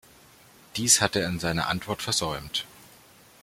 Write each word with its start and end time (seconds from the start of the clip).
Dies 0.77 0.99
hat 0.99 1.15
er 1.15 1.27
in 1.27 1.39
seiner 1.39 1.67
Antwort 1.67 2.01
versäumt. 2.01 2.65